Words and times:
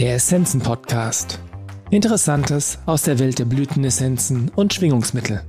Der 0.00 0.14
Essenzen 0.14 0.62
Podcast. 0.62 1.38
Interessantes 1.90 2.78
aus 2.86 3.02
der 3.02 3.18
Welt 3.18 3.38
der 3.38 3.44
Blütenessenzen 3.44 4.48
und 4.48 4.72
Schwingungsmittel. 4.72 5.42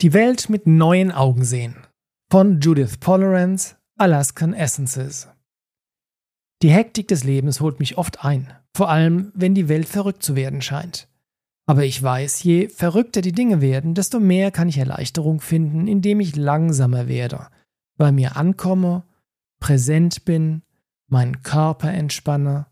Die 0.00 0.14
Welt 0.14 0.48
mit 0.48 0.66
neuen 0.66 1.12
Augen 1.12 1.44
sehen. 1.44 1.76
Von 2.32 2.60
Judith 2.60 2.96
Polerance, 2.96 3.76
Alaskan 3.98 4.54
Essences. 4.54 5.28
Die 6.62 6.70
Hektik 6.70 7.08
des 7.08 7.22
Lebens 7.22 7.60
holt 7.60 7.78
mich 7.78 7.98
oft 7.98 8.24
ein, 8.24 8.50
vor 8.74 8.88
allem 8.88 9.32
wenn 9.34 9.54
die 9.54 9.68
Welt 9.68 9.86
verrückt 9.86 10.22
zu 10.22 10.36
werden 10.36 10.62
scheint. 10.62 11.06
Aber 11.66 11.84
ich 11.84 12.02
weiß, 12.02 12.42
je 12.44 12.68
verrückter 12.68 13.20
die 13.20 13.32
Dinge 13.32 13.60
werden, 13.60 13.92
desto 13.92 14.20
mehr 14.20 14.50
kann 14.50 14.70
ich 14.70 14.78
Erleichterung 14.78 15.42
finden, 15.42 15.86
indem 15.86 16.18
ich 16.20 16.34
langsamer 16.34 17.08
werde, 17.08 17.48
bei 17.98 18.10
mir 18.10 18.38
ankomme, 18.38 19.04
präsent 19.60 20.24
bin, 20.24 20.62
meinen 21.08 21.42
Körper 21.42 21.92
entspanne, 21.92 22.66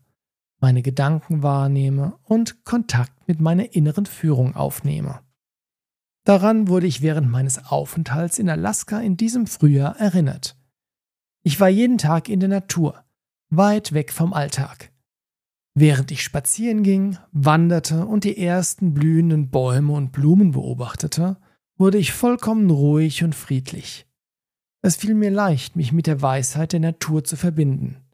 meine 0.59 0.81
Gedanken 0.81 1.43
wahrnehme 1.43 2.17
und 2.23 2.63
Kontakt 2.65 3.27
mit 3.27 3.39
meiner 3.39 3.73
inneren 3.73 4.05
Führung 4.05 4.55
aufnehme. 4.55 5.21
Daran 6.25 6.67
wurde 6.67 6.87
ich 6.87 7.01
während 7.01 7.29
meines 7.29 7.65
Aufenthalts 7.65 8.39
in 8.39 8.49
Alaska 8.49 8.99
in 8.99 9.15
diesem 9.15 9.45
Frühjahr 9.45 9.97
erinnert. 9.97 10.57
Ich 11.43 11.59
war 11.59 11.69
jeden 11.69 11.99
Tag 11.99 12.29
in 12.29 12.39
der 12.39 12.49
Natur, 12.49 13.03
weit 13.49 13.93
weg 13.93 14.11
vom 14.11 14.33
Alltag. 14.33 14.91
Während 15.75 16.09
ich 16.09 16.23
spazieren 16.23 16.83
ging, 16.83 17.17
wanderte 17.31 18.05
und 18.07 18.23
die 18.23 18.37
ersten 18.37 18.93
blühenden 18.93 19.51
Bäume 19.51 19.93
und 19.93 20.11
Blumen 20.11 20.51
beobachtete, 20.51 21.37
wurde 21.77 21.97
ich 21.97 22.13
vollkommen 22.13 22.69
ruhig 22.69 23.23
und 23.23 23.35
friedlich. 23.35 24.07
Es 24.85 24.97
fiel 24.97 25.15
mir 25.15 25.31
leicht, 25.31 25.75
mich 25.75 25.93
mit 25.93 26.05
der 26.05 26.21
Weisheit 26.21 26.71
der 26.71 26.79
Natur 26.79 27.23
zu 27.23 27.37
verbinden. 27.37 28.05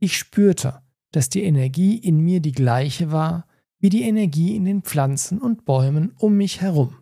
Ich 0.00 0.16
spürte, 0.16 0.82
dass 1.12 1.28
die 1.28 1.44
Energie 1.44 1.96
in 1.96 2.18
mir 2.18 2.40
die 2.40 2.50
gleiche 2.50 3.12
war 3.12 3.46
wie 3.78 3.88
die 3.88 4.02
Energie 4.02 4.56
in 4.56 4.64
den 4.64 4.82
Pflanzen 4.82 5.40
und 5.40 5.64
Bäumen 5.64 6.16
um 6.18 6.36
mich 6.36 6.60
herum. 6.60 6.96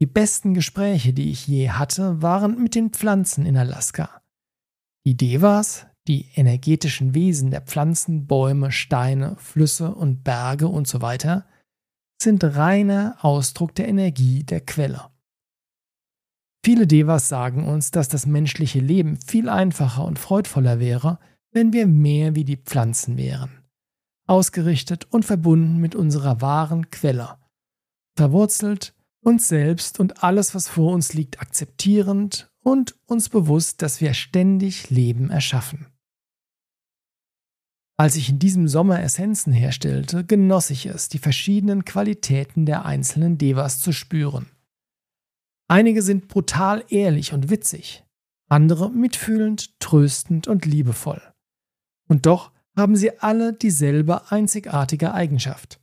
Die 0.00 0.06
besten 0.06 0.52
Gespräche, 0.52 1.12
die 1.12 1.30
ich 1.30 1.46
je 1.46 1.70
hatte, 1.70 2.20
waren 2.20 2.60
mit 2.60 2.74
den 2.74 2.90
Pflanzen 2.90 3.46
in 3.46 3.56
Alaska. 3.56 4.20
Die 5.06 5.16
Devas, 5.16 5.86
die 6.08 6.26
energetischen 6.34 7.14
Wesen 7.14 7.52
der 7.52 7.60
Pflanzen, 7.60 8.26
Bäume, 8.26 8.72
Steine, 8.72 9.36
Flüsse 9.36 9.94
und 9.94 10.24
Berge 10.24 10.66
und 10.66 10.88
so 10.88 10.98
sind 12.20 12.42
reiner 12.42 13.16
Ausdruck 13.20 13.76
der 13.76 13.86
Energie 13.86 14.42
der 14.42 14.60
Quelle. 14.60 15.12
Viele 16.68 16.86
Devas 16.86 17.30
sagen 17.30 17.66
uns, 17.66 17.92
dass 17.92 18.10
das 18.10 18.26
menschliche 18.26 18.78
Leben 18.78 19.16
viel 19.16 19.48
einfacher 19.48 20.04
und 20.04 20.18
freudvoller 20.18 20.78
wäre, 20.78 21.18
wenn 21.50 21.72
wir 21.72 21.86
mehr 21.86 22.34
wie 22.34 22.44
die 22.44 22.58
Pflanzen 22.58 23.16
wären, 23.16 23.64
ausgerichtet 24.26 25.06
und 25.10 25.24
verbunden 25.24 25.78
mit 25.78 25.94
unserer 25.94 26.42
wahren 26.42 26.90
Quelle, 26.90 27.38
verwurzelt, 28.18 28.94
uns 29.24 29.48
selbst 29.48 29.98
und 29.98 30.22
alles, 30.22 30.54
was 30.54 30.68
vor 30.68 30.92
uns 30.92 31.14
liegt, 31.14 31.40
akzeptierend 31.40 32.50
und 32.62 32.96
uns 33.06 33.30
bewusst, 33.30 33.80
dass 33.80 34.02
wir 34.02 34.12
ständig 34.12 34.90
Leben 34.90 35.30
erschaffen. 35.30 35.86
Als 37.96 38.14
ich 38.14 38.28
in 38.28 38.40
diesem 38.40 38.68
Sommer 38.68 39.00
Essenzen 39.00 39.54
herstellte, 39.54 40.22
genoss 40.22 40.68
ich 40.68 40.84
es, 40.84 41.08
die 41.08 41.16
verschiedenen 41.16 41.86
Qualitäten 41.86 42.66
der 42.66 42.84
einzelnen 42.84 43.38
Devas 43.38 43.80
zu 43.80 43.92
spüren. 43.92 44.50
Einige 45.68 46.00
sind 46.00 46.28
brutal 46.28 46.82
ehrlich 46.88 47.34
und 47.34 47.50
witzig, 47.50 48.02
andere 48.48 48.90
mitfühlend, 48.90 49.78
tröstend 49.80 50.48
und 50.48 50.64
liebevoll. 50.64 51.20
Und 52.08 52.24
doch 52.24 52.52
haben 52.74 52.96
sie 52.96 53.18
alle 53.20 53.52
dieselbe 53.52 54.30
einzigartige 54.32 55.12
Eigenschaft. 55.12 55.80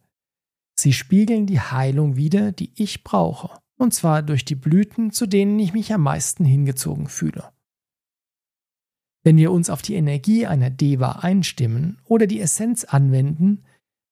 Sie 0.78 0.92
spiegeln 0.92 1.46
die 1.46 1.60
Heilung 1.60 2.16
wider, 2.16 2.52
die 2.52 2.72
ich 2.76 3.04
brauche, 3.04 3.60
und 3.78 3.94
zwar 3.94 4.24
durch 4.24 4.44
die 4.44 4.56
Blüten, 4.56 5.12
zu 5.12 5.28
denen 5.28 5.60
ich 5.60 5.74
mich 5.74 5.94
am 5.94 6.02
meisten 6.02 6.46
hingezogen 6.46 7.08
fühle. 7.08 7.52
Wenn 9.24 9.38
wir 9.38 9.52
uns 9.52 9.70
auf 9.70 9.82
die 9.82 9.96
Energie 9.96 10.48
einer 10.48 10.70
Deva 10.70 11.14
einstimmen 11.14 12.00
oder 12.06 12.28
die 12.28 12.40
Essenz 12.40 12.86
anwenden, 12.86 13.64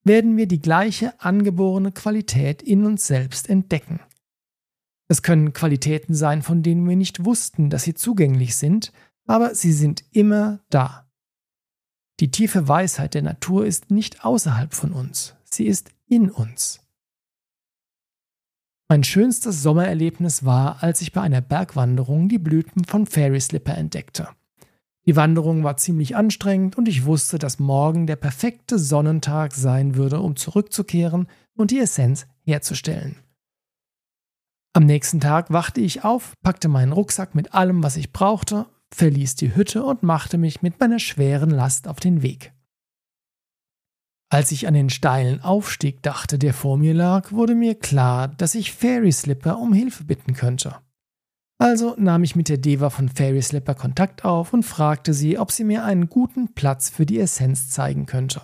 werden 0.03 0.38
wir 0.38 0.47
die 0.47 0.59
gleiche 0.59 1.20
angeborene 1.20 1.92
Qualität 1.92 2.62
in 2.62 2.86
uns 2.86 3.08
selbst 3.08 3.50
entdecken. 3.50 4.00
Es 5.13 5.22
können 5.22 5.53
Qualitäten 5.53 6.16
sein, 6.16 6.41
von 6.41 6.63
denen 6.63 6.90
wir 6.90 6.96
nicht 6.96 7.24
wussten, 7.24 7.69
dass 7.69 7.84
sie 7.84 7.94
zugänglich 7.94 8.56
sind, 8.56 8.91
aber 9.28 9.53
sie 9.53 9.72
sind 9.72 10.03
immer 10.09 10.62
da. 10.72 11.07
Die 12.19 12.31
tiefe 12.31 12.68
Weisheit 12.68 13.13
der 13.13 13.22
Natur 13.22 13.63
ist 13.63 13.91
nicht 13.91 14.25
außerhalb 14.25 14.73
von 14.73 14.91
uns, 14.91 15.35
sie 15.44 15.68
ist 15.68 15.91
in 16.07 16.31
uns. 16.31 16.79
Mein 18.90 19.03
schönstes 19.03 19.62
Sommererlebnis 19.62 20.46
war, 20.46 20.81
als 20.81 21.00
ich 21.02 21.12
bei 21.12 21.22
einer 21.22 21.41
Bergwanderung 21.41 22.28
die 22.28 22.40
Blüten 22.40 22.84
von 22.84 23.06
Fairy 23.06 23.40
Slipper 23.40 23.78
entdeckte. 23.78 24.29
Die 25.06 25.16
Wanderung 25.16 25.63
war 25.63 25.78
ziemlich 25.78 26.16
anstrengend 26.16 26.75
und 26.75 26.88
ich 26.88 27.06
wusste, 27.06 27.38
dass 27.38 27.59
morgen 27.59 28.07
der 28.07 28.16
perfekte 28.16 28.79
Sonnentag 28.79 29.53
sein 29.53 29.94
würde, 29.94 30.22
um 30.22 30.35
zurückzukehren 30.35 31.28
und 31.53 31.69
die 31.69 31.78
Essenz 31.78 32.25
herzustellen. 32.41 33.22
Am 34.75 34.88
nächsten 34.88 35.19
Tag 35.19 35.51
wachte 35.51 35.81
ich 35.81 36.03
auf, 36.03 36.34
packte 36.41 36.67
meinen 36.67 36.94
Rucksack 36.94 37.35
mit 37.35 37.53
allem, 37.53 37.84
was 37.84 37.95
ich 37.95 38.11
brauchte, 38.11 38.66
verließ 38.91 39.35
die 39.35 39.56
Hütte 39.56 39.85
und 39.85 40.01
machte 40.01 40.39
mich 40.39 40.63
mit 40.63 40.79
meiner 40.79 40.97
schweren 40.97 41.51
Last 41.51 41.88
auf 41.88 42.00
den 42.00 42.23
Weg. 42.23 42.53
Als 44.31 44.51
ich 44.51 44.67
an 44.67 44.73
den 44.73 44.89
steilen 44.89 45.41
Aufstieg 45.41 46.01
dachte, 46.01 46.39
der 46.39 46.56
vor 46.56 46.78
mir 46.78 46.95
lag, 46.95 47.31
wurde 47.31 47.53
mir 47.53 47.75
klar, 47.75 48.28
dass 48.28 48.56
ich 48.56 48.73
Fairy 48.73 49.11
Slipper 49.11 49.59
um 49.59 49.73
Hilfe 49.73 50.06
bitten 50.06 50.34
könnte. 50.34 50.78
Also 51.59 51.94
nahm 52.00 52.23
ich 52.23 52.35
mit 52.35 52.50
der 52.50 52.57
Deva 52.57 52.90
von 52.90 53.09
Fairy 53.09 53.44
Slipper 53.44 53.75
Kontakt 53.75 54.25
auf 54.25 54.53
und 54.53 54.63
fragte 54.63 55.13
sie, 55.13 55.38
ob 55.38 55.51
sie 55.51 55.63
mir 55.63 55.85
einen 55.85 56.09
guten 56.09 56.55
Platz 56.55 56.90
für 56.90 57.05
die 57.05 57.19
Essenz 57.19 57.69
zeigen 57.69 58.07
könnte, 58.07 58.41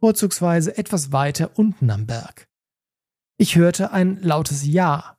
vorzugsweise 0.00 0.76
etwas 0.76 1.12
weiter 1.12 1.52
unten 1.58 1.90
am 1.90 2.04
Berg. 2.04 2.46
Ich 3.38 3.56
hörte 3.56 3.90
ein 3.90 4.18
lautes 4.18 4.66
Ja 4.66 5.16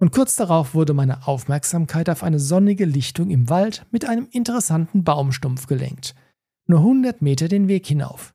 und 0.00 0.12
kurz 0.12 0.34
darauf 0.34 0.74
wurde 0.74 0.94
meine 0.94 1.26
Aufmerksamkeit 1.26 2.08
auf 2.08 2.22
eine 2.22 2.40
sonnige 2.40 2.86
Lichtung 2.86 3.30
im 3.30 3.50
Wald 3.50 3.86
mit 3.90 4.06
einem 4.06 4.26
interessanten 4.30 5.04
Baumstumpf 5.04 5.66
gelenkt. 5.66 6.14
Nur 6.66 6.80
100 6.80 7.20
Meter 7.20 7.48
den 7.48 7.68
Weg 7.68 7.86
hinauf. 7.86 8.34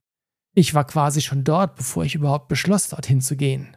Ich 0.53 0.73
war 0.75 0.85
quasi 0.85 1.21
schon 1.21 1.43
dort, 1.43 1.75
bevor 1.75 2.05
ich 2.05 2.15
überhaupt 2.15 2.47
beschloss, 2.47 2.87
dorthin 2.87 3.19
zu 3.19 3.35
gehen. 3.35 3.75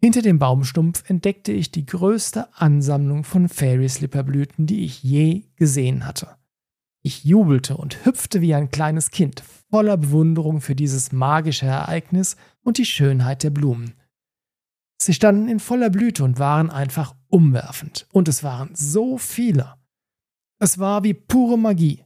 Hinter 0.00 0.22
dem 0.22 0.40
Baumstumpf 0.40 1.08
entdeckte 1.08 1.52
ich 1.52 1.70
die 1.70 1.86
größte 1.86 2.48
Ansammlung 2.54 3.22
von 3.22 3.48
Fairy 3.48 3.88
Slipperblüten, 3.88 4.66
die 4.66 4.84
ich 4.84 5.04
je 5.04 5.44
gesehen 5.54 6.04
hatte. 6.04 6.36
Ich 7.04 7.24
jubelte 7.24 7.76
und 7.76 8.04
hüpfte 8.04 8.40
wie 8.40 8.54
ein 8.54 8.70
kleines 8.70 9.12
Kind, 9.12 9.44
voller 9.70 9.96
Bewunderung 9.96 10.60
für 10.60 10.74
dieses 10.74 11.12
magische 11.12 11.66
Ereignis 11.66 12.36
und 12.62 12.78
die 12.78 12.86
Schönheit 12.86 13.44
der 13.44 13.50
Blumen. 13.50 13.94
Sie 15.04 15.14
standen 15.14 15.48
in 15.48 15.58
voller 15.58 15.90
Blüte 15.90 16.22
und 16.22 16.38
waren 16.38 16.70
einfach 16.70 17.16
umwerfend. 17.28 18.06
Und 18.12 18.28
es 18.28 18.44
waren 18.44 18.70
so 18.74 19.18
viele. 19.18 19.74
Es 20.60 20.78
war 20.78 21.02
wie 21.02 21.14
pure 21.14 21.58
Magie. 21.58 22.04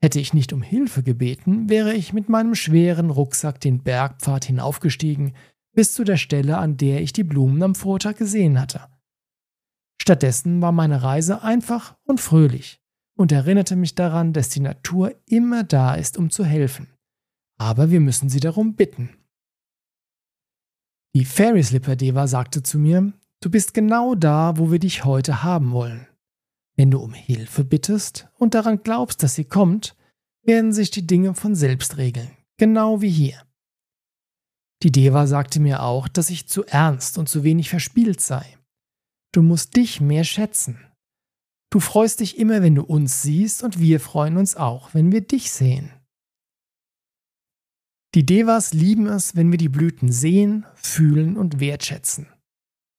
Hätte 0.00 0.18
ich 0.18 0.34
nicht 0.34 0.52
um 0.52 0.62
Hilfe 0.62 1.02
gebeten, 1.02 1.68
wäre 1.68 1.94
ich 1.94 2.12
mit 2.12 2.28
meinem 2.28 2.54
schweren 2.54 3.10
Rucksack 3.10 3.60
den 3.60 3.82
Bergpfad 3.82 4.44
hinaufgestiegen, 4.44 5.34
bis 5.72 5.94
zu 5.94 6.04
der 6.04 6.16
Stelle, 6.16 6.58
an 6.58 6.76
der 6.76 7.00
ich 7.00 7.12
die 7.12 7.24
Blumen 7.24 7.62
am 7.62 7.74
Vortag 7.74 8.16
gesehen 8.16 8.60
hatte. 8.60 8.88
Stattdessen 10.00 10.62
war 10.62 10.72
meine 10.72 11.02
Reise 11.02 11.42
einfach 11.42 11.96
und 12.04 12.20
fröhlich 12.20 12.80
und 13.16 13.30
erinnerte 13.30 13.76
mich 13.76 13.94
daran, 13.94 14.32
dass 14.32 14.48
die 14.48 14.60
Natur 14.60 15.14
immer 15.26 15.64
da 15.64 15.94
ist, 15.94 16.16
um 16.16 16.30
zu 16.30 16.44
helfen. 16.44 16.88
Aber 17.56 17.90
wir 17.90 18.00
müssen 18.00 18.28
sie 18.28 18.40
darum 18.40 18.74
bitten. 18.74 19.17
Die 21.14 21.24
Fairy 21.24 21.62
Slipper 21.62 21.96
Deva 21.96 22.26
sagte 22.26 22.62
zu 22.62 22.78
mir, 22.78 23.12
du 23.40 23.50
bist 23.50 23.74
genau 23.74 24.14
da, 24.14 24.58
wo 24.58 24.70
wir 24.70 24.78
dich 24.78 25.04
heute 25.04 25.42
haben 25.42 25.72
wollen. 25.72 26.06
Wenn 26.76 26.90
du 26.90 26.98
um 26.98 27.14
Hilfe 27.14 27.64
bittest 27.64 28.28
und 28.34 28.54
daran 28.54 28.82
glaubst, 28.82 29.22
dass 29.22 29.34
sie 29.34 29.44
kommt, 29.44 29.96
werden 30.44 30.72
sich 30.72 30.90
die 30.90 31.06
Dinge 31.06 31.34
von 31.34 31.54
selbst 31.54 31.96
regeln, 31.96 32.30
genau 32.56 33.00
wie 33.00 33.10
hier. 33.10 33.42
Die 34.82 34.92
Deva 34.92 35.26
sagte 35.26 35.58
mir 35.60 35.82
auch, 35.82 36.06
dass 36.06 36.30
ich 36.30 36.48
zu 36.48 36.64
ernst 36.64 37.18
und 37.18 37.28
zu 37.28 37.42
wenig 37.42 37.68
verspielt 37.68 38.20
sei. 38.20 38.56
Du 39.32 39.42
musst 39.42 39.76
dich 39.76 40.00
mehr 40.00 40.24
schätzen. 40.24 40.78
Du 41.70 41.80
freust 41.80 42.20
dich 42.20 42.38
immer, 42.38 42.62
wenn 42.62 42.76
du 42.76 42.82
uns 42.82 43.22
siehst, 43.22 43.62
und 43.62 43.78
wir 43.78 44.00
freuen 44.00 44.36
uns 44.36 44.56
auch, 44.56 44.94
wenn 44.94 45.12
wir 45.12 45.20
dich 45.20 45.50
sehen. 45.50 45.90
Die 48.14 48.24
Devas 48.24 48.72
lieben 48.72 49.06
es, 49.06 49.36
wenn 49.36 49.50
wir 49.50 49.58
die 49.58 49.68
Blüten 49.68 50.10
sehen, 50.10 50.64
fühlen 50.74 51.36
und 51.36 51.60
wertschätzen. 51.60 52.26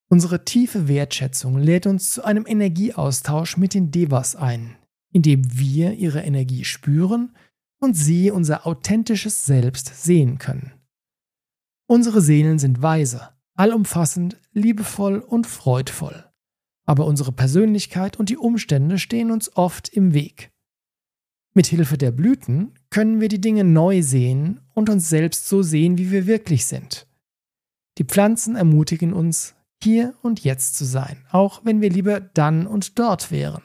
Unsere 0.09 0.45
tiefe 0.45 0.87
Wertschätzung 0.87 1.57
lädt 1.57 1.87
uns 1.87 2.11
zu 2.11 2.23
einem 2.23 2.45
Energieaustausch 2.47 3.57
mit 3.57 3.73
den 3.73 3.91
Devas 3.91 4.35
ein, 4.35 4.75
indem 5.11 5.41
wir 5.57 5.93
ihre 5.93 6.21
Energie 6.21 6.63
spüren 6.63 7.35
und 7.79 7.95
sie 7.95 8.31
unser 8.31 8.67
authentisches 8.67 9.45
Selbst 9.45 10.03
sehen 10.03 10.37
können. 10.37 10.73
Unsere 11.87 12.21
Seelen 12.21 12.59
sind 12.59 12.81
weise, 12.81 13.29
allumfassend, 13.55 14.37
liebevoll 14.53 15.19
und 15.19 15.47
freudvoll. 15.47 16.25
Aber 16.85 17.05
unsere 17.05 17.31
Persönlichkeit 17.31 18.17
und 18.17 18.29
die 18.29 18.37
Umstände 18.37 18.99
stehen 18.99 19.31
uns 19.31 19.55
oft 19.55 19.89
im 19.89 20.13
Weg. 20.13 20.48
Mit 21.53 21.67
Hilfe 21.67 21.97
der 21.97 22.11
Blüten 22.11 22.73
können 22.89 23.19
wir 23.19 23.27
die 23.27 23.41
Dinge 23.41 23.63
neu 23.63 24.01
sehen 24.01 24.61
und 24.73 24.89
uns 24.89 25.09
selbst 25.09 25.47
so 25.47 25.61
sehen, 25.61 25.97
wie 25.97 26.11
wir 26.11 26.27
wirklich 26.27 26.65
sind. 26.65 27.07
Die 27.97 28.03
Pflanzen 28.05 28.55
ermutigen 28.55 29.13
uns, 29.13 29.55
hier 29.81 30.13
und 30.21 30.43
jetzt 30.43 30.75
zu 30.75 30.85
sein, 30.85 31.17
auch 31.31 31.61
wenn 31.63 31.81
wir 31.81 31.89
lieber 31.89 32.19
dann 32.19 32.67
und 32.67 32.99
dort 32.99 33.31
wären. 33.31 33.63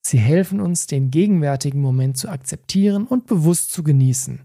Sie 0.00 0.18
helfen 0.18 0.60
uns, 0.60 0.86
den 0.86 1.10
gegenwärtigen 1.10 1.80
Moment 1.80 2.16
zu 2.16 2.28
akzeptieren 2.28 3.06
und 3.06 3.26
bewusst 3.26 3.72
zu 3.72 3.82
genießen, 3.82 4.40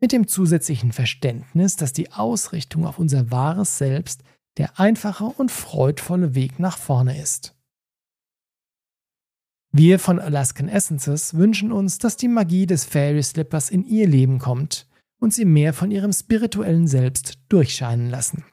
mit 0.00 0.12
dem 0.12 0.26
zusätzlichen 0.26 0.92
Verständnis, 0.92 1.76
dass 1.76 1.92
die 1.92 2.12
Ausrichtung 2.12 2.86
auf 2.86 2.98
unser 2.98 3.30
wahres 3.30 3.78
Selbst 3.78 4.22
der 4.58 4.78
einfache 4.78 5.24
und 5.24 5.50
freudvolle 5.50 6.34
Weg 6.34 6.58
nach 6.58 6.78
vorne 6.78 7.20
ist. 7.20 7.54
Wir 9.74 9.98
von 9.98 10.18
Alaskan 10.18 10.68
Essences 10.68 11.32
wünschen 11.32 11.72
uns, 11.72 11.96
dass 11.96 12.18
die 12.18 12.28
Magie 12.28 12.66
des 12.66 12.84
Fairy 12.84 13.22
Slippers 13.22 13.70
in 13.70 13.86
ihr 13.86 14.06
Leben 14.06 14.38
kommt 14.38 14.86
und 15.18 15.32
sie 15.32 15.46
mehr 15.46 15.72
von 15.72 15.90
ihrem 15.90 16.12
spirituellen 16.12 16.86
Selbst 16.86 17.38
durchscheinen 17.48 18.10
lassen. 18.10 18.44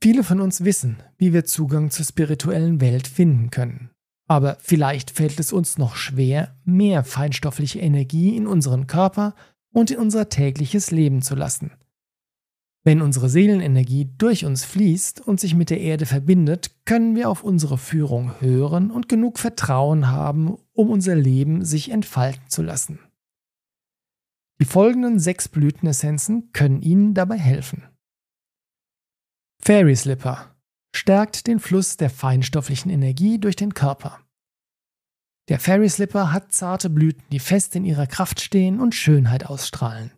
Viele 0.00 0.22
von 0.22 0.40
uns 0.40 0.62
wissen, 0.64 1.02
wie 1.18 1.32
wir 1.32 1.44
Zugang 1.44 1.90
zur 1.90 2.04
spirituellen 2.04 2.80
Welt 2.80 3.08
finden 3.08 3.50
können. 3.50 3.90
Aber 4.28 4.58
vielleicht 4.60 5.10
fällt 5.10 5.40
es 5.40 5.52
uns 5.52 5.76
noch 5.76 5.96
schwer, 5.96 6.56
mehr 6.64 7.02
feinstoffliche 7.02 7.80
Energie 7.80 8.36
in 8.36 8.46
unseren 8.46 8.86
Körper 8.86 9.34
und 9.72 9.90
in 9.90 9.98
unser 9.98 10.28
tägliches 10.28 10.92
Leben 10.92 11.22
zu 11.22 11.34
lassen. 11.34 11.72
Wenn 12.84 13.00
unsere 13.00 13.28
Seelenenergie 13.28 14.10
durch 14.18 14.44
uns 14.44 14.64
fließt 14.64 15.20
und 15.20 15.38
sich 15.38 15.54
mit 15.54 15.70
der 15.70 15.80
Erde 15.80 16.04
verbindet, 16.04 16.84
können 16.84 17.14
wir 17.14 17.30
auf 17.30 17.44
unsere 17.44 17.78
Führung 17.78 18.40
hören 18.40 18.90
und 18.90 19.08
genug 19.08 19.38
Vertrauen 19.38 20.08
haben, 20.08 20.56
um 20.72 20.90
unser 20.90 21.14
Leben 21.14 21.64
sich 21.64 21.90
entfalten 21.90 22.48
zu 22.48 22.62
lassen. 22.62 22.98
Die 24.60 24.64
folgenden 24.64 25.20
sechs 25.20 25.48
Blütenessenzen 25.48 26.52
können 26.52 26.82
Ihnen 26.82 27.14
dabei 27.14 27.38
helfen. 27.38 27.84
Fairy 29.60 29.94
Slipper 29.94 30.56
stärkt 30.94 31.46
den 31.46 31.60
Fluss 31.60 31.96
der 31.96 32.10
feinstofflichen 32.10 32.90
Energie 32.90 33.38
durch 33.38 33.54
den 33.54 33.74
Körper. 33.74 34.20
Der 35.48 35.60
Fairy 35.60 35.88
Slipper 35.88 36.32
hat 36.32 36.52
zarte 36.52 36.90
Blüten, 36.90 37.24
die 37.30 37.38
fest 37.38 37.76
in 37.76 37.84
ihrer 37.84 38.06
Kraft 38.06 38.40
stehen 38.40 38.80
und 38.80 38.94
Schönheit 38.94 39.46
ausstrahlen. 39.46 40.12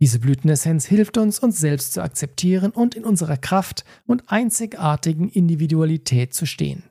Diese 0.00 0.18
Blütenessenz 0.18 0.86
hilft 0.86 1.18
uns, 1.18 1.38
uns 1.38 1.58
selbst 1.58 1.92
zu 1.92 2.02
akzeptieren 2.02 2.70
und 2.70 2.94
in 2.94 3.04
unserer 3.04 3.36
Kraft 3.36 3.84
und 4.06 4.32
einzigartigen 4.32 5.28
Individualität 5.28 6.32
zu 6.32 6.46
stehen. 6.46 6.84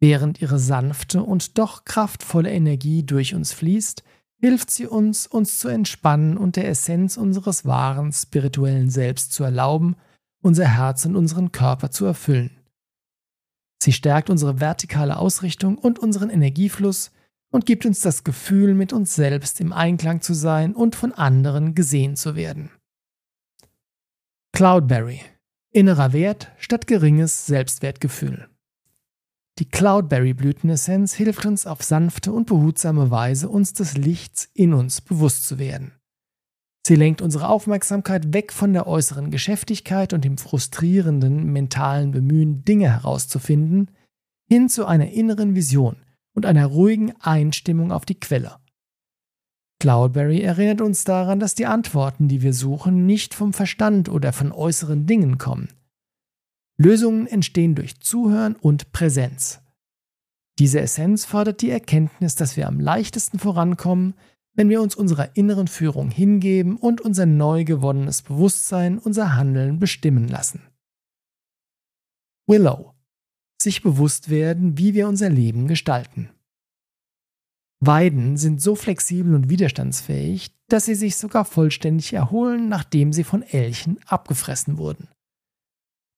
Während 0.00 0.42
ihre 0.42 0.58
sanfte 0.58 1.22
und 1.22 1.56
doch 1.56 1.84
kraftvolle 1.84 2.50
Energie 2.50 3.04
durch 3.04 3.34
uns 3.34 3.52
fließt, 3.52 4.02
hilft 4.40 4.70
sie 4.70 4.86
uns, 4.86 5.26
uns 5.26 5.58
zu 5.58 5.68
entspannen 5.68 6.36
und 6.36 6.56
der 6.56 6.68
Essenz 6.68 7.16
unseres 7.16 7.64
wahren 7.64 8.12
spirituellen 8.12 8.90
Selbst 8.90 9.32
zu 9.32 9.44
erlauben, 9.44 9.96
unser 10.42 10.66
Herz 10.66 11.06
und 11.06 11.16
unseren 11.16 11.52
Körper 11.52 11.90
zu 11.90 12.04
erfüllen. 12.04 12.50
Sie 13.82 13.92
stärkt 13.92 14.30
unsere 14.30 14.60
vertikale 14.60 15.16
Ausrichtung 15.18 15.78
und 15.78 15.98
unseren 15.98 16.30
Energiefluss 16.30 17.12
und 17.56 17.64
gibt 17.64 17.86
uns 17.86 18.00
das 18.00 18.22
Gefühl, 18.22 18.74
mit 18.74 18.92
uns 18.92 19.14
selbst 19.14 19.62
im 19.62 19.72
Einklang 19.72 20.20
zu 20.20 20.34
sein 20.34 20.74
und 20.74 20.94
von 20.94 21.14
anderen 21.14 21.74
gesehen 21.74 22.14
zu 22.14 22.36
werden. 22.36 22.68
Cloudberry. 24.52 25.22
Innerer 25.72 26.12
Wert 26.12 26.52
statt 26.58 26.86
geringes 26.86 27.46
Selbstwertgefühl. 27.46 28.50
Die 29.58 29.64
Cloudberry-Blütenessenz 29.64 31.14
hilft 31.14 31.46
uns 31.46 31.66
auf 31.66 31.82
sanfte 31.82 32.30
und 32.30 32.44
behutsame 32.44 33.10
Weise, 33.10 33.48
uns 33.48 33.72
des 33.72 33.96
Lichts 33.96 34.50
in 34.52 34.74
uns 34.74 35.00
bewusst 35.00 35.48
zu 35.48 35.58
werden. 35.58 35.92
Sie 36.86 36.94
lenkt 36.94 37.22
unsere 37.22 37.48
Aufmerksamkeit 37.48 38.34
weg 38.34 38.52
von 38.52 38.74
der 38.74 38.86
äußeren 38.86 39.30
Geschäftigkeit 39.30 40.12
und 40.12 40.26
dem 40.26 40.36
frustrierenden 40.36 41.50
mentalen 41.54 42.10
Bemühen, 42.10 42.66
Dinge 42.66 42.92
herauszufinden, 42.92 43.92
hin 44.46 44.68
zu 44.68 44.84
einer 44.84 45.08
inneren 45.08 45.54
Vision, 45.54 45.96
und 46.36 46.46
einer 46.46 46.66
ruhigen 46.66 47.12
Einstimmung 47.20 47.90
auf 47.90 48.04
die 48.04 48.20
Quelle. 48.20 48.58
Cloudberry 49.80 50.40
erinnert 50.40 50.80
uns 50.80 51.04
daran, 51.04 51.40
dass 51.40 51.54
die 51.54 51.66
Antworten, 51.66 52.28
die 52.28 52.42
wir 52.42 52.52
suchen, 52.52 53.06
nicht 53.06 53.34
vom 53.34 53.52
Verstand 53.52 54.08
oder 54.08 54.32
von 54.32 54.52
äußeren 54.52 55.06
Dingen 55.06 55.38
kommen. 55.38 55.68
Lösungen 56.78 57.26
entstehen 57.26 57.74
durch 57.74 58.00
Zuhören 58.00 58.54
und 58.54 58.92
Präsenz. 58.92 59.60
Diese 60.58 60.80
Essenz 60.80 61.24
fordert 61.24 61.62
die 61.62 61.70
Erkenntnis, 61.70 62.34
dass 62.34 62.56
wir 62.56 62.68
am 62.68 62.80
leichtesten 62.80 63.38
vorankommen, 63.38 64.14
wenn 64.54 64.70
wir 64.70 64.80
uns 64.80 64.94
unserer 64.94 65.36
inneren 65.36 65.68
Führung 65.68 66.10
hingeben 66.10 66.76
und 66.76 67.00
unser 67.00 67.26
neu 67.26 67.64
gewonnenes 67.64 68.22
Bewusstsein 68.22 68.98
unser 68.98 69.36
Handeln 69.36 69.78
bestimmen 69.78 70.28
lassen. 70.28 70.62
Willow 72.46 72.95
sich 73.66 73.82
bewusst 73.82 74.30
werden, 74.30 74.78
wie 74.78 74.94
wir 74.94 75.08
unser 75.08 75.28
Leben 75.28 75.66
gestalten. 75.66 76.30
Weiden 77.80 78.36
sind 78.36 78.62
so 78.62 78.76
flexibel 78.76 79.34
und 79.34 79.50
widerstandsfähig, 79.50 80.54
dass 80.68 80.84
sie 80.84 80.94
sich 80.94 81.16
sogar 81.16 81.44
vollständig 81.44 82.12
erholen, 82.12 82.68
nachdem 82.68 83.12
sie 83.12 83.24
von 83.24 83.42
Elchen 83.42 83.98
abgefressen 84.06 84.78
wurden. 84.78 85.08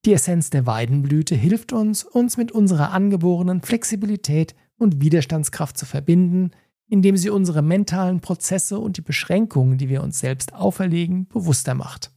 Die 0.05 0.13
Essenz 0.13 0.51
der 0.51 0.67
Weidenblüte 0.67 1.33
hilft 1.33 1.73
uns, 1.73 2.03
uns 2.03 2.37
mit 2.37 2.51
unserer 2.51 2.91
angeborenen 2.91 3.61
Flexibilität 3.63 4.55
und 4.77 5.01
Widerstandskraft 5.01 5.75
zu 5.75 5.87
verbinden, 5.87 6.51
indem 6.87 7.17
sie 7.17 7.31
unsere 7.31 7.63
mentalen 7.63 8.19
Prozesse 8.21 8.77
und 8.77 8.97
die 8.97 9.01
Beschränkungen, 9.01 9.79
die 9.79 9.89
wir 9.89 10.03
uns 10.03 10.19
selbst 10.19 10.53
auferlegen, 10.53 11.27
bewusster 11.27 11.73
macht. 11.73 12.11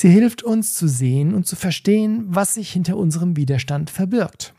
Sie 0.00 0.08
hilft 0.08 0.42
uns 0.42 0.72
zu 0.72 0.88
sehen 0.88 1.34
und 1.34 1.46
zu 1.46 1.56
verstehen, 1.56 2.24
was 2.26 2.54
sich 2.54 2.72
hinter 2.72 2.96
unserem 2.96 3.36
Widerstand 3.36 3.90
verbirgt. 3.90 4.54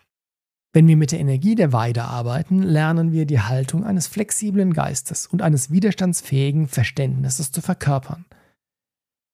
Wenn 0.72 0.88
wir 0.88 0.96
mit 0.96 1.12
der 1.12 1.20
Energie 1.20 1.56
der 1.56 1.74
Weide 1.74 2.04
arbeiten, 2.04 2.62
lernen 2.62 3.12
wir 3.12 3.26
die 3.26 3.40
Haltung 3.40 3.84
eines 3.84 4.06
flexiblen 4.06 4.72
Geistes 4.72 5.26
und 5.26 5.42
eines 5.42 5.72
widerstandsfähigen 5.72 6.68
Verständnisses 6.68 7.52
zu 7.52 7.62
verkörpern. 7.62 8.26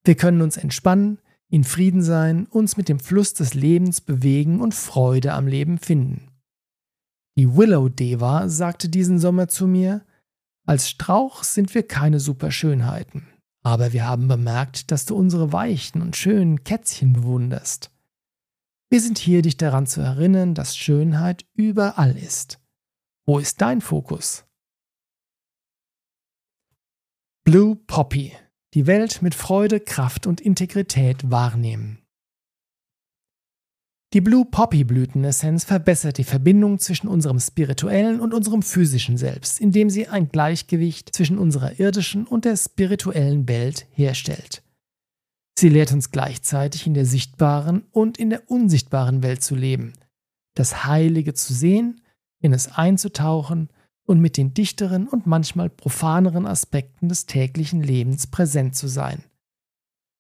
Wir 0.06 0.16
können 0.16 0.42
uns 0.42 0.56
entspannen, 0.56 1.20
in 1.50 1.66
Frieden 1.66 2.02
sein, 2.02 2.46
uns 2.46 2.78
mit 2.78 2.88
dem 2.88 3.02
Fluss 3.02 3.34
des 3.34 3.54
Lebens 3.54 4.00
bewegen 4.00 4.62
und 4.62 4.74
Freude 4.74 5.34
am 5.34 5.46
Leben 5.46 5.78
finden. 5.78 6.32
Die 7.38 7.54
Willow 7.54 7.90
Deva 7.90 8.48
sagte 8.48 8.88
diesen 8.88 9.20
Sommer 9.20 9.50
zu 9.50 9.68
mir, 9.68 10.06
als 10.66 10.90
Strauch 10.90 11.44
sind 11.44 11.76
wir 11.76 11.86
keine 11.86 12.22
Superschönheiten. 12.22 13.28
Aber 13.68 13.92
wir 13.92 14.08
haben 14.08 14.30
bemerkt, 14.30 14.92
dass 14.92 15.04
du 15.04 15.14
unsere 15.14 15.52
weichen 15.52 16.02
und 16.02 16.16
schönen 16.16 16.64
Kätzchen 16.64 17.12
bewunderst. 17.12 17.92
Wir 18.90 19.02
sind 19.02 19.18
hier, 19.18 19.42
dich 19.42 19.58
daran 19.58 19.86
zu 19.86 20.00
erinnern, 20.00 20.54
dass 20.54 20.78
Schönheit 20.78 21.46
überall 21.54 22.18
ist. 22.18 22.62
Wo 23.26 23.40
ist 23.40 23.60
dein 23.60 23.82
Fokus? 23.82 24.46
Blue 27.44 27.76
Poppy. 27.76 28.32
Die 28.74 28.88
Welt 28.88 29.22
mit 29.22 29.36
Freude, 29.36 29.82
Kraft 29.82 30.28
und 30.28 30.40
Integrität 30.40 31.30
wahrnehmen. 31.30 32.07
Die 34.14 34.22
Blue 34.22 34.46
Poppy 34.46 34.86
Blütenessenz 34.86 35.66
verbessert 35.66 36.18
die 36.18 36.24
Verbindung 36.24 36.80
zwischen 36.80 37.10
unserem 37.10 37.42
spirituellen 37.42 38.22
und 38.22 38.34
unserem 38.34 38.62
physischen 38.62 39.18
Selbst, 39.18 39.60
indem 39.60 39.90
sie 39.90 40.08
ein 40.08 40.30
Gleichgewicht 40.30 41.14
zwischen 41.14 41.38
unserer 41.38 41.78
irdischen 41.78 42.26
und 42.26 42.46
der 42.46 42.56
spirituellen 42.56 43.50
Welt 43.50 43.86
herstellt. 43.92 44.64
Sie 45.60 45.68
lehrt 45.68 45.92
uns 45.92 46.12
gleichzeitig 46.12 46.88
in 46.88 46.94
der 46.94 47.06
sichtbaren 47.06 47.84
und 47.92 48.18
in 48.18 48.30
der 48.30 48.50
unsichtbaren 48.50 49.24
Welt 49.24 49.44
zu 49.44 49.56
leben, 49.56 49.92
das 50.56 50.86
Heilige 50.86 51.34
zu 51.34 51.54
sehen, 51.54 52.00
in 52.40 52.54
es 52.54 52.72
einzutauchen 52.72 53.70
und 54.06 54.22
mit 54.22 54.38
den 54.38 54.54
dichteren 54.54 55.10
und 55.10 55.28
manchmal 55.28 55.70
profaneren 55.70 56.46
Aspekten 56.46 57.10
des 57.10 57.26
täglichen 57.26 57.84
Lebens 57.84 58.28
präsent 58.28 58.74
zu 58.74 58.88
sein– 58.88 59.22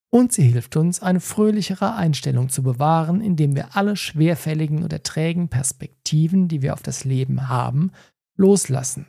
und 0.09 0.31
sie 0.31 0.43
hilft 0.43 0.77
uns, 0.77 1.01
eine 1.01 1.19
fröhlichere 1.19 1.95
Einstellung 1.95 2.49
zu 2.49 2.63
bewahren, 2.63 3.21
indem 3.21 3.55
wir 3.55 3.75
alle 3.75 3.95
schwerfälligen 3.95 4.83
oder 4.83 5.03
trägen 5.03 5.49
Perspektiven, 5.49 6.47
die 6.47 6.61
wir 6.61 6.73
auf 6.73 6.81
das 6.81 7.03
Leben 7.03 7.49
haben, 7.49 7.91
loslassen 8.35 9.07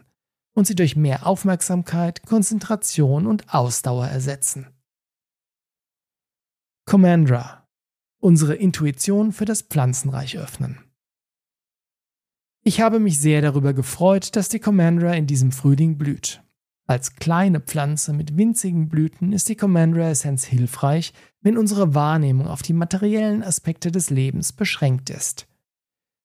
und 0.55 0.67
sie 0.67 0.75
durch 0.75 0.97
mehr 0.97 1.25
Aufmerksamkeit, 1.25 2.27
Konzentration 2.27 3.27
und 3.27 3.55
Ausdauer 3.55 4.09
ersetzen. 4.09 4.67
Commandra. 6.85 7.69
Unsere 8.21 8.57
Intuition 8.57 9.31
für 9.31 9.45
das 9.45 9.63
Pflanzenreich 9.63 10.37
öffnen. 10.37 10.81
Ich 12.65 12.81
habe 12.81 12.99
mich 12.99 13.21
sehr 13.21 13.41
darüber 13.41 13.73
gefreut, 13.73 14.35
dass 14.35 14.49
die 14.49 14.59
Commandra 14.59 15.15
in 15.15 15.29
diesem 15.29 15.53
Frühling 15.53 15.97
blüht. 15.97 16.43
Als 16.89 17.17
kleine 17.17 17.61
Pflanze 17.61 18.15
mit 18.15 18.39
winzigen 18.39 18.89
Blüten 18.89 19.35
ist 19.35 19.51
die 19.51 19.57
Commandra 19.57 20.09
Essenz 20.09 20.45
hilfreich, 20.45 21.13
wenn 21.43 21.59
unsere 21.59 21.95
Wahrnehmung 21.95 22.47
auf 22.47 22.63
die 22.63 22.73
materiellen 22.73 23.43
Aspekte 23.43 23.93
des 23.93 24.09
Lebens 24.09 24.55
beschränkt 24.55 25.11
ist. 25.11 25.47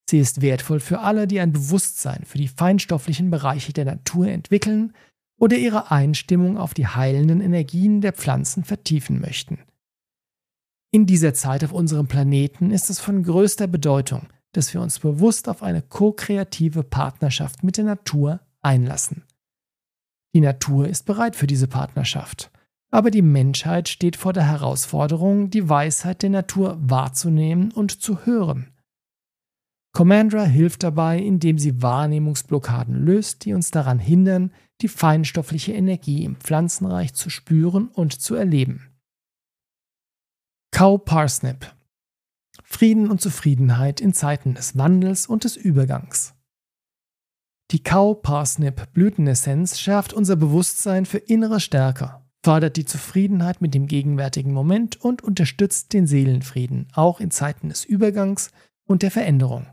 Sie 0.10 0.20
ist 0.20 0.41
wertvoll 0.41 0.79
für 0.79 1.00
alle, 1.00 1.27
die 1.27 1.41
ein 1.41 1.51
Bewusstsein 1.51 2.24
für 2.24 2.38
die 2.38 2.48
feinstofflichen 2.48 3.29
Bereiche 3.29 3.74
der 3.74 3.84
Natur 3.84 4.27
entwickeln 4.27 4.93
oder 5.38 5.58
ihre 5.58 5.91
Einstimmung 5.91 6.58
auf 6.58 6.74
die 6.74 6.88
heilenden 6.88 7.41
Energien 7.41 8.00
der 8.00 8.13
Pflanzen 8.13 8.63
vertiefen 8.63 9.20
möchten. 9.20 9.60
In 10.91 11.05
dieser 11.05 11.34
Zeit 11.34 11.65
auf 11.65 11.74
unserem 11.74 12.08
Planeten 12.08 12.72
ist 12.72 12.89
es 12.89 13.01
von 13.01 13.24
größter 13.24 13.67
Bedeutung, 13.67 14.27
dass 14.53 14.74
wir 14.74 14.79
uns 14.79 15.00
bewusst 15.00 15.50
auf 15.50 15.62
eine 15.62 15.82
ko-kreative 15.82 16.84
Partnerschaft 16.84 17.63
mit 17.63 17.75
der 17.75 17.86
Natur 17.86 18.39
einlassen. 18.62 19.24
Die 20.34 20.42
Natur 20.42 20.88
ist 20.88 21.06
bereit 21.06 21.36
für 21.36 21.48
diese 21.48 21.68
Partnerschaft, 21.68 22.52
aber 22.92 23.12
die 23.12 23.22
Menschheit 23.22 23.90
steht 23.90 24.16
vor 24.16 24.34
der 24.34 24.48
Herausforderung, 24.48 25.50
die 25.50 25.70
Weisheit 25.70 26.24
der 26.24 26.32
Natur 26.32 26.78
wahrzunehmen 26.82 27.72
und 27.72 28.02
zu 28.02 28.25
hören. 28.25 28.74
Commandra 29.96 30.44
hilft 30.44 30.82
dabei, 30.82 31.20
indem 31.20 31.60
sie 31.60 31.84
Wahrnehmungsblockaden 31.84 32.96
löst, 33.06 33.46
die 33.46 33.54
uns 33.54 33.70
daran 33.70 34.00
hindern, 34.00 34.52
die 34.82 34.88
feinstoffliche 34.88 35.74
Energie 35.74 36.24
im 36.24 36.36
Pflanzenreich 36.36 37.13
zu 37.13 37.30
spüren 37.30 37.90
und 37.90 38.20
zu 38.20 38.34
erleben. 38.34 38.90
Cow 40.72 41.04
Parsnip 41.04 41.75
Frieden 42.63 43.12
und 43.12 43.22
Zufriedenheit 43.22 44.02
in 44.02 44.13
Zeiten 44.13 44.56
des 44.56 44.75
Wandels 44.75 45.28
und 45.28 45.44
des 45.44 45.56
Übergangs. 45.56 46.34
Die 47.74 47.82
Cow-Parsnip-Blütenessenz 47.82 49.80
schärft 49.80 50.13
unser 50.13 50.36
Bewusstsein 50.36 51.08
für 51.08 51.18
innere 51.18 51.60
Stärke, 51.60 52.22
fördert 52.44 52.77
die 52.77 52.86
Zufriedenheit 52.86 53.62
mit 53.62 53.74
dem 53.74 53.88
gegenwärtigen 53.88 54.53
Moment 54.53 55.01
und 55.01 55.24
unterstützt 55.24 55.92
den 55.92 56.06
Seelenfrieden, 56.06 56.88
auch 56.94 57.20
in 57.20 57.32
Zeiten 57.32 57.70
des 57.70 57.84
Übergangs 57.84 58.51
und 58.88 59.01
der 59.01 59.10
Veränderung. 59.10 59.65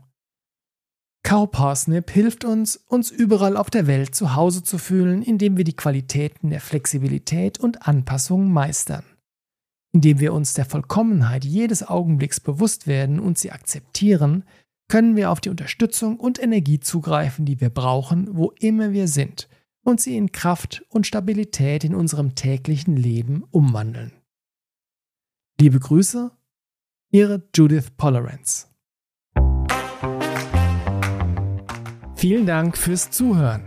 Cow-Parsnip 1.21 2.09
hilft 2.09 2.43
uns, 2.43 2.75
uns 2.75 3.11
überall 3.11 3.55
auf 3.55 3.69
der 3.69 3.85
Welt 3.85 4.15
zu 4.15 4.33
Hause 4.33 4.63
zu 4.63 4.79
fühlen, 4.79 5.21
indem 5.21 5.55
wir 5.55 5.63
die 5.63 5.75
Qualitäten 5.75 6.49
der 6.49 6.59
Flexibilität 6.59 7.59
und 7.59 7.87
Anpassung 7.87 8.51
meistern. 8.51 9.03
Indem 9.93 10.19
wir 10.19 10.33
uns 10.33 10.55
der 10.55 10.65
Vollkommenheit 10.65 11.45
jedes 11.45 11.87
Augenblicks 11.87 12.39
bewusst 12.39 12.87
werden 12.87 13.19
und 13.19 13.37
sie 13.37 13.51
akzeptieren, 13.51 14.43
können 14.91 15.15
wir 15.15 15.31
auf 15.31 15.39
die 15.39 15.47
Unterstützung 15.47 16.19
und 16.19 16.37
Energie 16.37 16.81
zugreifen, 16.81 17.45
die 17.45 17.61
wir 17.61 17.69
brauchen, 17.69 18.27
wo 18.35 18.51
immer 18.59 18.91
wir 18.91 19.07
sind, 19.07 19.47
und 19.85 20.01
sie 20.01 20.17
in 20.17 20.33
Kraft 20.33 20.83
und 20.89 21.07
Stabilität 21.07 21.85
in 21.85 21.95
unserem 21.95 22.35
täglichen 22.35 22.97
Leben 22.97 23.45
umwandeln. 23.51 24.11
Liebe 25.61 25.79
Grüße, 25.79 26.31
Ihre 27.09 27.41
Judith 27.55 27.91
Polerance. 27.95 28.67
Vielen 32.15 32.45
Dank 32.45 32.77
fürs 32.77 33.11
Zuhören. 33.11 33.63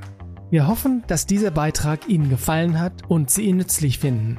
Wir 0.50 0.66
hoffen, 0.66 1.04
dass 1.06 1.24
dieser 1.24 1.52
Beitrag 1.52 2.06
Ihnen 2.06 2.28
gefallen 2.28 2.78
hat 2.78 3.08
und 3.08 3.30
Sie 3.30 3.44
ihn 3.44 3.56
nützlich 3.56 3.98
finden. 3.98 4.38